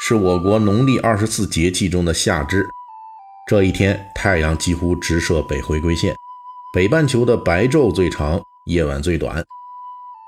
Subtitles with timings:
[0.00, 2.68] 是我国农历二十四节气中的夏至。
[3.48, 6.14] 这一天，太阳几乎直射北回归线，
[6.72, 9.44] 北半球的白昼最长，夜晚最短。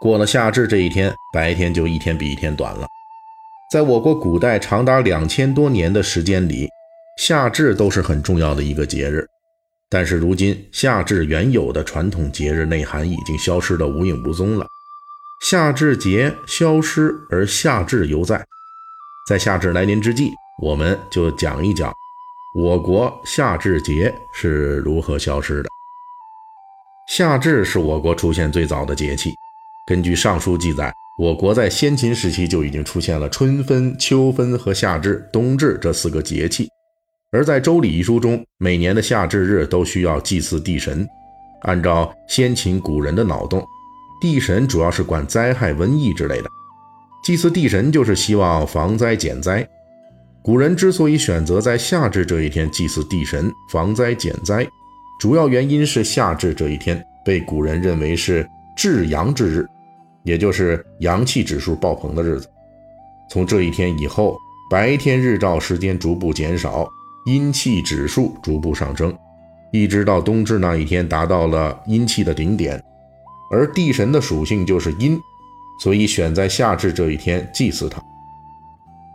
[0.00, 2.86] 过了夏至这一天，白天就一天比一天短了。
[3.70, 6.68] 在我国古代长达两千多年的时间里，
[7.18, 9.24] 夏至都是很重要的一个节日。
[9.88, 14.66] 但是如今，夏至原有的传统节日内涵已经消失得无影无踪了。
[15.42, 18.44] 夏至节消失，而夏至犹在。
[19.30, 21.94] 在夏至来临之际，我们就讲一讲
[22.52, 25.68] 我国夏至节是如何消失的。
[27.08, 29.32] 夏至是我国出现最早的节气。
[29.86, 36.66] 根据《尚书》记载，我国在先秦时期就已经出现了春分、秋分和夏至、冬至这四个节气。
[37.30, 41.06] 而在《周礼》一书中，每年的夏至日都需要祭祀地神。
[41.62, 43.64] 按照先秦古人的脑洞。
[44.20, 46.50] 地神主要是管灾害、瘟疫之类的，
[47.22, 49.66] 祭祀地神就是希望防灾减灾。
[50.42, 54.66] 古人之所以选择在夏至这一天祭祀地神、防灾减灾，
[55.20, 59.66] 主要原因是夏至这一天被古人认为是至阳之日，
[60.22, 62.48] 也就是阳气指数爆棚的日子。
[63.30, 64.38] 从这一天以后，
[64.70, 66.88] 白天日照时间逐步减少，
[67.26, 69.14] 阴气指数逐步上升，
[69.72, 72.82] 一直到冬至那一天达到了阴气的顶点。
[73.52, 75.20] 而地神的属性就是阴，
[75.80, 78.00] 所以选在夏至这一天祭祀他。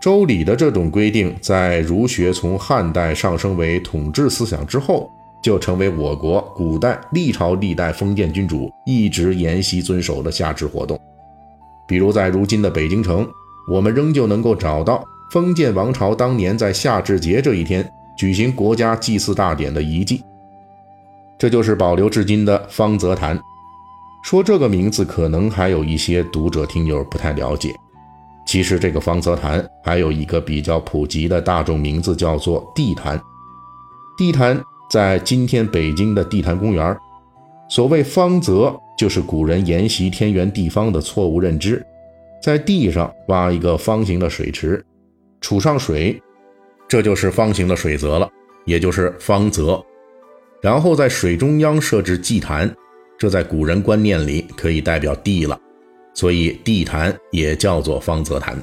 [0.00, 5.10] 周礼的这种规定，在儒学从汉代上升为统治思想之后，
[5.42, 10.98] 就成为我国古代历朝历代封建君主一直沿袭遵守的夏至活动。
[11.88, 13.28] 比如在如今的北京城，
[13.68, 20.22] 我们仍旧能够找到封建王朝当年在夏至节这一天举行国家祭祀大典的遗迹。
[21.38, 23.38] 这就是保留至今的方泽坛。
[24.26, 27.72] 说这个名字，可能还有一些读者听友不太了解。
[28.44, 33.22] 其实这个方泽坛还有一个比较普及的大众名字，叫做地坛。
[34.18, 34.60] 地坛
[34.90, 36.96] 在今天北京的地坛公园。
[37.68, 41.80] 所谓方泽，就是古人沿袭天圆地方的错误认知，
[42.42, 44.84] 在地上挖一个方形的水池，
[45.40, 46.20] 储上水，
[46.88, 48.28] 这就是方形的水泽了，
[48.64, 49.80] 也就是方泽。
[50.60, 52.68] 然后在水中央设置祭坛。
[53.18, 55.58] 这在古人观念里可以代表地了，
[56.14, 58.56] 所以地坛也叫做方泽坛。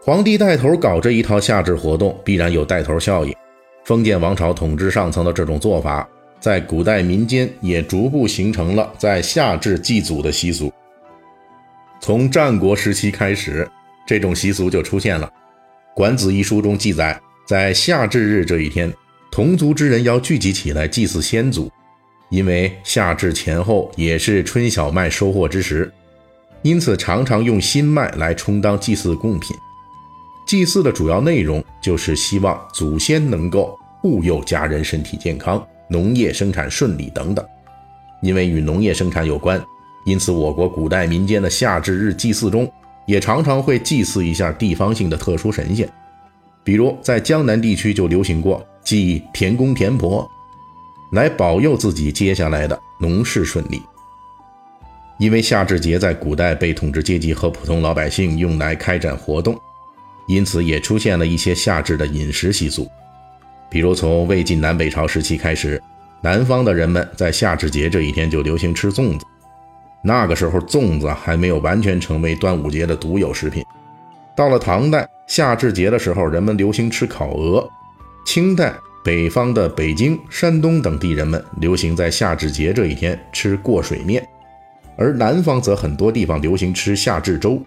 [0.00, 3.34] 皇帝带头搞这一套夏至活动，必然有带头效应。
[3.84, 6.08] 封建王朝统治上层的这种做法，
[6.40, 10.72] 在古代民间也逐步形成了在夏至祭祖的习俗。
[12.00, 13.68] 从战国时期开始，
[14.06, 15.26] 这种习俗就出现了。
[15.94, 18.92] 《管子》一书中记载，在夏至日这一天，
[19.30, 21.70] 同族之人要聚集起来祭祀先祖。
[22.28, 25.92] 因为夏至前后也是春小麦收获之时，
[26.62, 29.56] 因此常常用新麦来充当祭祀贡品。
[30.46, 37.44] 祭祀的主要内容就是希望祖先能够护佑家人身体健康、农业生产顺利等等。
[38.22, 39.62] 因为与农业生产有关，
[40.04, 42.70] 因此我国古代民间的夏至日祭祀中，
[43.06, 45.88] 也常常会祭祀一下地方性的特殊神仙。
[46.64, 50.28] 比如在江南地区就流行过祭田公田婆。
[51.10, 53.82] 来保佑自己接下来的农事顺利。
[55.18, 59.58] 因为夏至节在古代被统治阶级和普通老百姓用来开展活动，
[60.26, 62.86] 因此也出现了一些夏至的饮食习俗。
[63.70, 65.82] 比如从魏晋南北朝时期开始，
[66.20, 69.24] 南方的人们在夏至节这一天就流行吃粽子。
[70.02, 73.64] 那个时候粽子还没有完全成为端午节的独有食品。
[74.36, 77.66] 到了唐代，夏至节的时候，人们流行吃烤鹅。
[78.26, 78.74] 清代。
[79.06, 84.20] 北方的北京、山东等地人们流行在夏至节这一天吃过水面，
[84.98, 87.62] 而南方则很多地方流行吃夏至粥。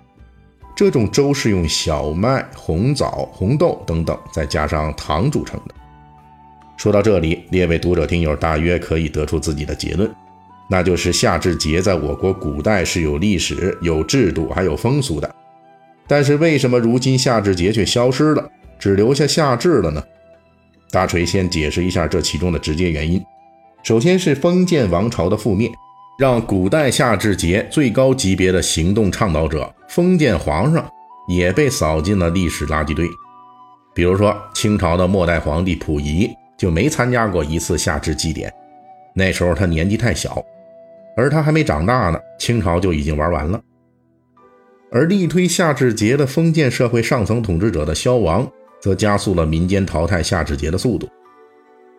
[0.76, 5.74] 这种粥是用小麦、红枣、红豆等等，再加上糖煮成的。
[6.76, 10.14] 说到这里，列位读者听友大约可以得出自己的结论，
[10.70, 15.36] 那就是夏至节在我国古代是有历史、有制度、还有风俗的。
[16.06, 20.04] 但是为什么如今夏至节却消失了，只留下夏至了呢？
[20.92, 23.24] 大锤先解释一下这其中的直接原因。
[23.84, 25.72] 首先是封建王朝的覆灭，
[26.18, 30.90] 让古代夏至节最高级别的行动倡导者封建皇上
[31.28, 33.08] 也被扫进了历史垃圾堆。
[33.94, 38.54] 比如说，清朝的末代皇帝溥仪就没参加过一次夏至祭典，
[39.14, 40.44] 那时候他年纪太小，
[41.16, 43.62] 而他还没长大呢，清朝就已经玩完了。
[44.92, 51.08] 而力推夏至节的封建社会上层统治者的消亡，则加速了民间淘汰夏至节的速度。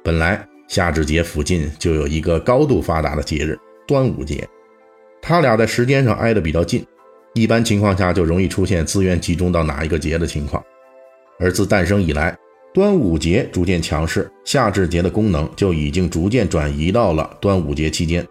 [0.02, 4.48] 本来夏至节附近就有一个高度发达的节日——端午节，
[5.20, 6.84] 他俩在时间上挨得比较近，
[7.34, 10.62] 一般情况下就容易出现资源集中到哪一个节的情况。
[11.38, 12.36] 而自诞生以来，
[12.72, 18.26] 端午节逐渐强势，夏至节的功能就已经逐渐转移到了端午节期间。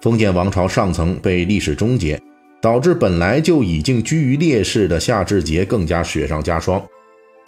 [0.00, 2.20] 封建王朝上层被历史终结。
[2.62, 6.84] 导致本来就已经居于劣势的夏至节更加雪上加霜。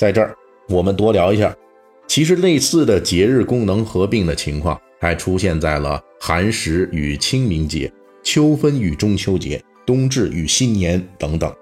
[0.02, 0.34] 在这儿，
[0.69, 1.56] 我们多聊一下，
[2.08, 7.88] 其实类似的节日功能合并的情况还出现在了寒食与清明节、
[8.20, 11.54] 秋分与中秋节、冬至与新年等等。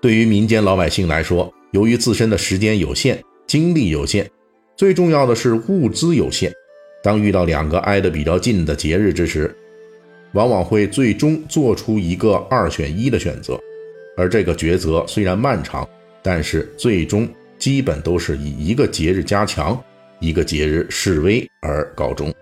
[0.00, 4.26] 对于民间老百姓来说，由于自身的时间有限、精力有限，
[4.74, 6.50] 最重要的是物资有限，
[7.02, 9.54] 当遇到两个挨得比较近的节日之时，
[10.32, 13.60] 往往会最终做出一个二选一的选择，
[14.16, 15.86] 而这个抉择虽然漫长，
[16.24, 17.28] 但是最终
[17.58, 19.78] 基本都是以一个节日加强，
[20.20, 22.32] 一个节日示威而告终。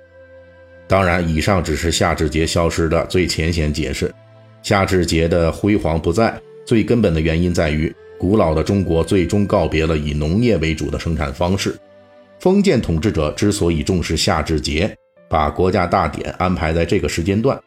[0.86, 4.14] 当然，以上只是夏至节消失的最浅显解释。
[4.62, 11.76] 夏至节的辉煌不在，最根本的原因在于古老的中国最终告别了以农业为主的生产方式。
[12.38, 14.96] 封建统治者之所以重视夏至节，
[15.28, 17.60] 把国家大典安排在这个时间段。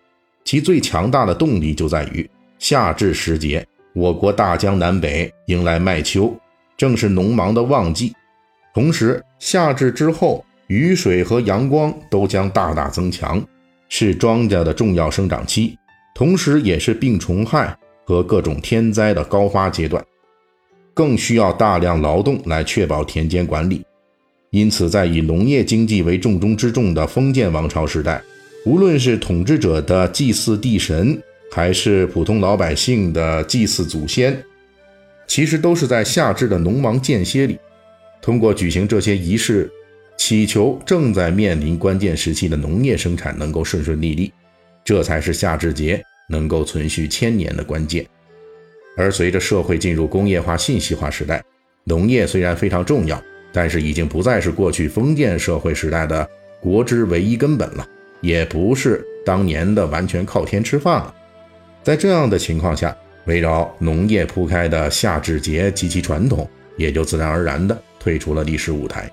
[0.45, 2.29] 其最强大的动力就在于
[2.59, 6.37] 夏至时节，我国大江南北迎来麦秋，
[6.75, 8.13] 正是农忙的旺季。
[8.73, 13.41] 同时，夏至之后，雨水和阳光都将大大增强，
[13.87, 15.77] 是庄稼的重要生长期，
[16.13, 20.03] 同时也是病虫害和各种天灾的高发阶段，
[20.93, 23.81] 更需要大量劳动来确保田间管理。
[24.49, 28.21] 因此，在以农业经济为重中之重的封建王朝时代。
[28.65, 31.21] 无论是统治者的祭祀地神，
[31.51, 34.43] 还是普通老百姓的祭祀祖先，
[35.27, 37.57] 其实都是在夏至的农忙间歇里，
[38.21, 39.71] 通过举行这些仪式，
[40.17, 44.33] 祈求正在面临关键时期的农业生产能够顺顺利利，
[44.83, 48.05] 这才是夏至节能够存续千年的关键。
[48.97, 51.43] 而随着社会进入工业化、信息化时代，
[51.85, 53.21] 农业虽然非常重要，
[53.53, 56.27] 但是已经不再是过去封建社会时代的
[56.61, 57.87] 国之唯一根本了。
[58.21, 61.13] 也不是当年的完全靠天吃饭了。
[61.85, 69.07] 在这样的情况下，围绕农业铺开的夏至节及其传统，也就自然而然地退出了历史舞台。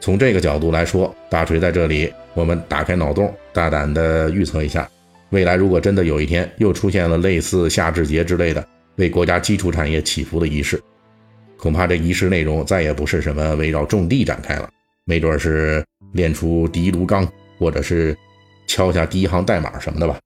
[0.00, 4.88] 从这个角度来说，大锤在这里，我们打开脑洞，大胆地预测一下，
[5.28, 8.66] 未来如果真的有一天又出现了类似夏至节之类的
[8.96, 10.82] 为国家基础产业祈福的仪式，
[11.58, 14.66] 恐怕这仪式内容再也不是什么围绕种地展开了，
[15.04, 17.30] 没准是练出第一炉钢。
[17.58, 18.16] 或者是
[18.66, 20.18] 敲下第一行代码什么的吧。